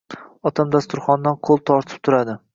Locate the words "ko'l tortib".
1.51-2.03